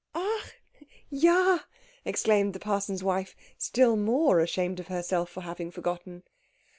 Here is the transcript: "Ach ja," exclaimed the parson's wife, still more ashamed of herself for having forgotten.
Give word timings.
"Ach 0.15 0.53
ja," 1.11 1.59
exclaimed 2.05 2.53
the 2.53 2.59
parson's 2.59 3.03
wife, 3.03 3.35
still 3.59 3.95
more 3.95 4.39
ashamed 4.39 4.79
of 4.79 4.87
herself 4.87 5.29
for 5.29 5.41
having 5.41 5.69
forgotten. 5.69 6.23